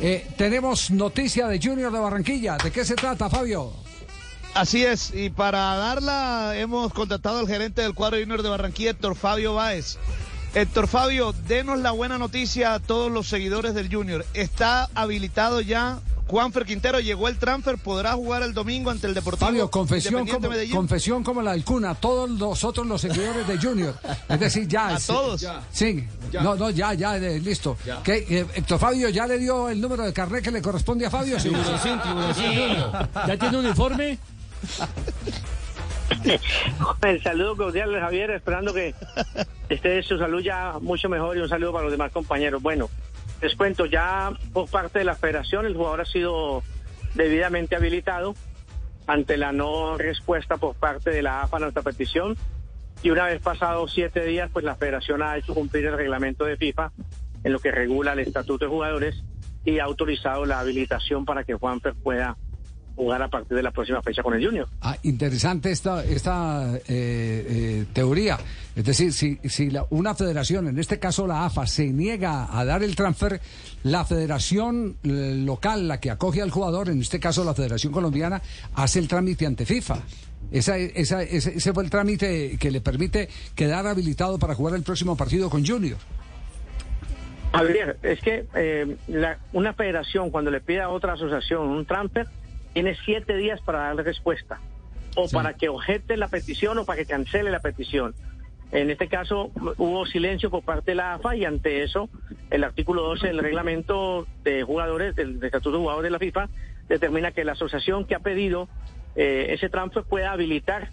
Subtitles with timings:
[0.00, 2.56] Eh, tenemos noticia de Junior de Barranquilla.
[2.56, 3.72] ¿De qué se trata, Fabio?
[4.54, 9.16] Así es, y para darla hemos contactado al gerente del cuadro Junior de Barranquilla, Héctor
[9.16, 9.98] Fabio Báez.
[10.54, 14.24] Héctor Fabio, denos la buena noticia a todos los seguidores del Junior.
[14.34, 19.46] Está habilitado ya Juanfer Quintero, llegó el transfer, podrá jugar el domingo ante el Deportivo
[19.46, 20.76] Fabio, confesión como, Medellín.
[20.76, 23.94] confesión como la del Cuna, todos nosotros los seguidores de Junior.
[24.28, 24.88] Es decir, ya.
[24.94, 25.40] A sí, todos.
[25.40, 25.62] ya.
[25.72, 27.76] Sí, no, no, ya, ya, eh, listo.
[28.04, 31.10] ¿Qué, eh, Héctor Fabio ya le dio el número de carnet que le corresponde a
[31.10, 31.40] Fabio.
[31.40, 33.08] Sí, Junior.
[33.26, 34.18] ¿Ya tiene uniforme?
[37.02, 38.94] El saludo cordial de Javier, esperando que
[39.68, 42.62] esté su salud ya mucho mejor y un saludo para los demás compañeros.
[42.62, 42.88] Bueno,
[43.40, 46.62] les cuento, ya por parte de la federación el jugador ha sido
[47.14, 48.34] debidamente habilitado
[49.06, 52.36] ante la no respuesta por parte de la AFA a nuestra petición.
[53.02, 56.56] Y una vez pasados siete días, pues la federación ha hecho cumplir el reglamento de
[56.56, 56.92] FIFA
[57.44, 59.22] en lo que regula el estatuto de jugadores
[59.64, 62.36] y ha autorizado la habilitación para que Juanfer pueda
[62.98, 64.68] jugar a partir de la próxima fecha con el Junior.
[64.80, 68.36] Ah, interesante esta, esta eh, eh, teoría.
[68.74, 72.64] Es decir, si, si la- una federación, en este caso la AFA, se niega a
[72.64, 73.40] dar el transfer,
[73.84, 78.42] la federación eh, local, la que acoge al jugador, en este caso la Federación Colombiana,
[78.74, 79.98] hace el trámite ante FIFA.
[80.50, 84.82] Esa, esa, ese, ese fue el trámite que le permite quedar habilitado para jugar el
[84.82, 85.98] próximo partido con Junior.
[87.52, 92.26] Javier, es que eh, la- una federación cuando le pide a otra asociación un transfer,
[92.72, 94.60] tiene siete días para darle respuesta,
[95.16, 95.34] o Sí.
[95.34, 98.14] para que objete la petición o para que cancele la petición.
[98.70, 102.10] En este caso hubo silencio por parte de la AFA y ante eso
[102.50, 106.48] el artículo 12 del reglamento de jugadores, del, del Estatuto de Jugadores de la FIFA,
[106.88, 108.68] determina que la asociación que ha pedido
[109.16, 110.90] eh, ese transfer pueda habilitar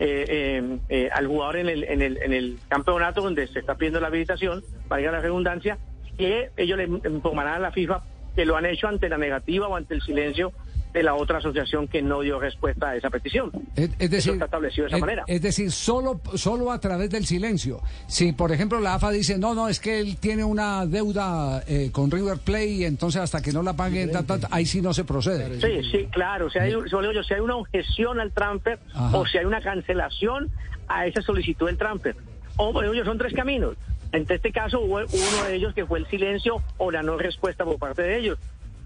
[0.00, 3.74] eh, eh, eh, al jugador en el, en, el, en el campeonato donde se está
[3.74, 5.76] pidiendo la habilitación, valga la redundancia,
[6.16, 8.02] que ellos le informarán a la FIFA
[8.34, 10.52] que lo han hecho ante la negativa o ante el silencio
[10.92, 13.50] de la otra asociación que no dio respuesta a esa petición.
[13.76, 15.24] Es, es decir, Eso está establecido de esa es, manera.
[15.26, 17.80] es decir, solo, solo a través del silencio.
[18.06, 21.90] Si, por ejemplo, la AFA dice, no, no, es que él tiene una deuda eh,
[21.92, 24.80] con River Plate y entonces hasta que no la pague, ta, ta, ta, ahí sí
[24.80, 25.60] no se procede.
[25.60, 26.48] Sí, sí, claro.
[26.50, 29.16] Si hay, solo digo yo, si hay una objeción al transfer Ajá.
[29.16, 30.50] o si hay una cancelación
[30.88, 32.16] a esa solicitud del transfer.
[32.56, 33.76] O, por ejemplo, son tres caminos.
[34.10, 37.64] En este caso hubo uno de ellos que fue el silencio o la no respuesta
[37.64, 38.38] por parte de ellos.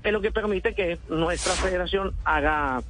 [0.02, 2.82] Es lo que permite que nuestra federación haga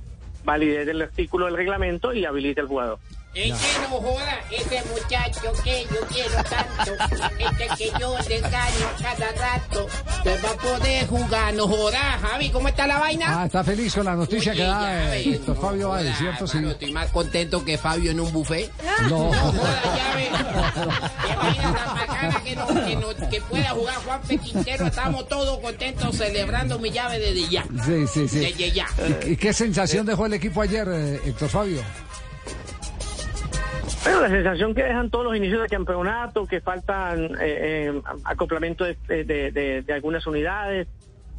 [0.44, 2.98] validez del artículo del reglamento y habilite al jugador.
[3.34, 6.92] Es que no joda, ese muchacho que yo quiero tanto,
[7.38, 9.86] este que yo le engaño cada rato,
[10.22, 13.40] te va a poder jugar, no joda, Javi, ¿cómo está la vaina?
[13.42, 16.46] Ah, está feliz con la noticia Oye, que da eh, no Fabio joda, ¿cierto?
[16.46, 16.58] Sí.
[16.58, 18.70] hermano, Estoy más contento que Fabio en un buffet.
[19.08, 19.08] No.
[19.08, 20.28] No joda, ya ves.
[21.26, 24.86] Qué vaina tan bacana que, no, que, no- que pueda jugar Juanfe Quintero.
[24.88, 27.64] Estamos todos contentos celebrando mi llave desde ya.
[27.84, 28.38] Sí, sí, sí.
[28.40, 28.86] Desde ya.
[29.26, 31.82] ¿Y, y qué sensación dejó el equipo ayer, eh, Héctor Fabio?
[34.02, 38.84] Bueno, la sensación que dejan todos los inicios del campeonato, que faltan eh, eh, acoplamiento
[38.84, 40.88] de, de- de- de algunas unidades,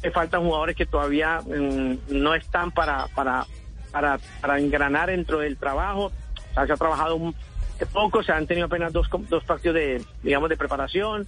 [0.02, 3.46] que faltan jugadores que todavía mm, no están para, para,
[3.92, 6.06] para, engranar dentro del trabajo.
[6.06, 7.34] O sea, se ha trabajado
[7.92, 11.26] poco, se han tenido apenas dos, dos partidos de, digamos, de preparación.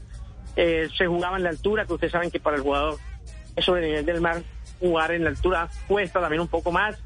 [0.56, 2.96] Eh, se jugaba en la altura, que ustedes saben que para el jugador
[3.56, 4.42] eso el nivel del mar,
[4.80, 6.96] jugar en la altura cuesta también un poco más.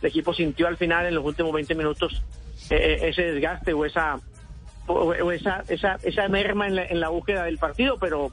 [0.00, 2.22] El equipo sintió al final, en los últimos 20 minutos,
[2.70, 4.20] ese desgaste o esa
[4.86, 8.30] o, o esa, esa esa merma en la, en la búsqueda del partido, pero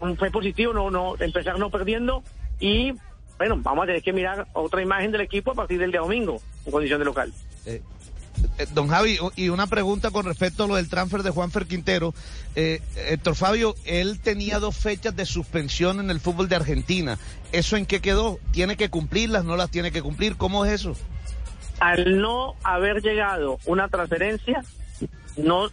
[0.00, 2.22] mm, fue positivo no no empezar no perdiendo
[2.60, 2.94] y
[3.38, 6.40] bueno, vamos a tener que mirar otra imagen del equipo a partir del día domingo
[6.64, 7.32] en condición de local.
[7.66, 7.82] Eh,
[8.74, 12.14] Don Javi, y una pregunta con respecto a lo del transfer de Juanfer Quintero.
[12.54, 17.18] Eh, Héctor Fabio, él tenía dos fechas de suspensión en el fútbol de Argentina.
[17.52, 18.38] ¿Eso en qué quedó?
[18.52, 19.44] ¿Tiene que cumplirlas?
[19.44, 20.36] ¿No las tiene que cumplir?
[20.36, 20.96] ¿Cómo es eso?
[21.80, 24.62] Al no haber llegado una transferencia,
[25.36, 25.68] no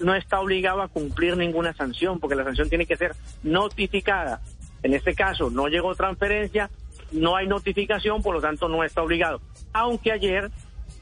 [0.00, 4.40] no está obligado a cumplir ninguna sanción, porque la sanción tiene que ser notificada.
[4.82, 6.70] En este caso, no llegó transferencia,
[7.12, 9.40] no hay notificación, por lo tanto, no está obligado.
[9.72, 10.50] Aunque ayer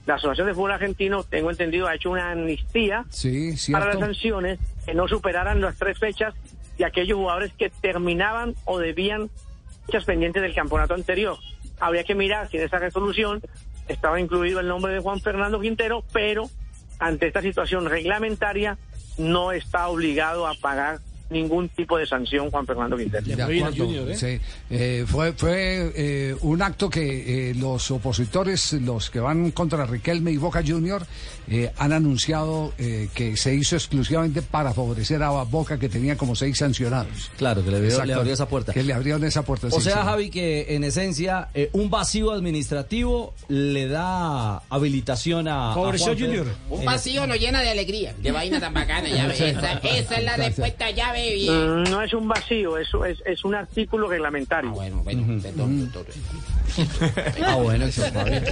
[0.07, 4.59] la Asociación de Fútbol Argentino, tengo entendido, ha hecho una amnistía Sí, para las sanciones
[4.85, 6.35] que no superaran las tres fechas
[6.79, 9.31] de aquellos jugadores que terminaban o debían
[9.87, 11.37] fechas pendientes del campeonato anterior.
[11.79, 13.43] Habría que mirar si en esa resolución
[13.93, 16.49] estaba incluido el nombre de Juan Fernando Quintero, pero
[16.99, 18.79] ante esta situación reglamentaria
[19.19, 20.99] no está obligado a pagar
[21.33, 23.25] ningún tipo de sanción Juan Fernando Quintero.
[23.75, 24.17] Junior, ¿eh?
[24.17, 24.41] sí.
[24.71, 30.31] Eh, fue fue eh, un acto que eh, los opositores, los que van contra Riquelme
[30.31, 31.07] y Boca Junior,
[31.49, 36.37] eh, han anunciado eh, que se hizo exclusivamente para favorecer a Boca, que tenía como
[36.37, 37.31] seis sancionados.
[37.37, 38.73] Claro, que le, abrió- le abrió esa puerta.
[38.73, 39.69] Que le abrieron esa puerta.
[39.69, 40.01] O sí, sea, sí.
[40.05, 45.73] Javi, que en esencia eh, un vacío administrativo le da habilitación a.
[45.73, 46.47] a Favoreció Junior.
[46.71, 49.27] Un vacío nos llena de alegría, de vaina tan bacana, ya.
[49.33, 51.83] Esa, esa es la respuesta, ya bien.
[51.83, 54.71] Mm, No es un vacío, eso es, es un artículo reglamentario.
[54.71, 56.07] Ah, bueno, bueno, perdón, doctor.
[57.45, 58.43] Ah, bueno, eso está bien.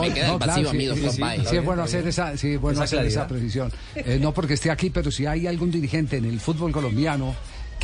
[0.00, 1.10] Me queda el vacío a mí, sí,
[1.48, 3.72] sí, es bueno hacer esa, sí, es bueno Esa hacer esa precisión.
[3.94, 7.34] Eh, no porque esté aquí, pero si hay algún dirigente en el fútbol colombiano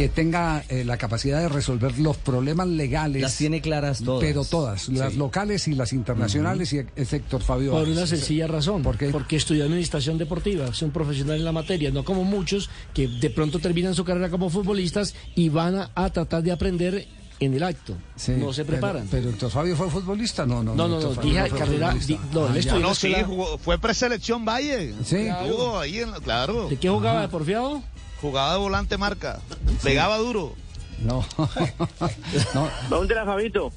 [0.01, 3.21] que tenga eh, la capacidad de resolver los problemas legales.
[3.21, 4.25] Las tiene claras todas.
[4.25, 7.73] Pero todas, las locales y las internacionales, y es Héctor Fabio.
[7.73, 8.83] Por una sencilla razón.
[8.83, 9.11] ¿Por qué?
[9.11, 13.29] Porque estudió administración deportiva, es un profesional en la materia, no como muchos que de
[13.29, 17.07] pronto terminan su carrera como futbolistas y van a, a tratar de aprender
[17.39, 17.95] en el acto.
[18.17, 19.07] Sí, no se pero- preparan.
[19.11, 20.75] Pero, Héctor Fabio fue futbolista, no, no.
[20.75, 22.79] No, no, no, dije fue carrera- di- no, Ah, ya.
[22.79, 24.95] No, sí, jugó- fue preselección Valle.
[25.05, 25.29] Sí.
[25.47, 26.69] Jugó ahí, en, claro.
[26.71, 27.83] ¿De qué jugaba de porfiado?
[28.21, 29.41] Jugaba de volante marca.
[29.83, 30.55] Pegaba duro.
[31.01, 31.25] No.
[32.55, 32.71] no.
[32.89, 33.73] ¿Dónde era Fabito?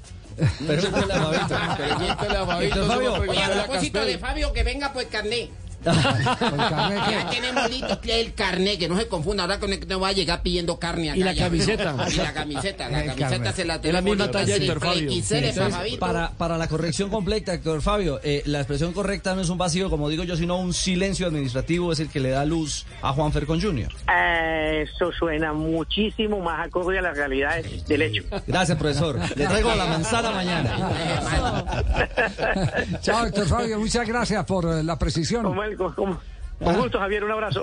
[0.65, 1.75] Pregúntale a Fabito.
[1.77, 3.13] Pregúntale a Fabio.
[3.13, 5.49] Oye, a propósito de Fabio, que venga pues carné.
[5.91, 9.43] El carnet que- Ya tenemos listo el carné, que no se confunda.
[9.43, 11.19] Ahora con el que no va a llegar pidiendo carne acá.
[11.19, 11.43] Y la ya.
[11.45, 11.95] camiseta.
[12.13, 12.89] Y la camiseta.
[12.89, 13.55] La El camiseta carnet.
[13.55, 15.09] se la Es la tenemos misma talla Héctor Fabio.
[15.09, 15.99] Para Entonces, Fabito.
[15.99, 19.89] para, para la corrección completa, Héctor Fabio, eh, la expresión correcta no es un vacío,
[19.89, 23.45] como digo yo, sino un silencio administrativo, es el que le da luz a Juanfer
[23.45, 23.91] con Junior.
[24.13, 28.23] Eh, Eso suena muchísimo más acorde a las realidades del hecho.
[28.47, 29.19] Gracias, profesor.
[29.35, 30.75] Le traigo la manzana mañana.
[33.01, 35.43] Chao, Héctor Fabio, muchas gracias por eh, la precisión.
[35.75, 36.19] Con, con-
[36.63, 37.61] con gusto, Javier, un abrazo.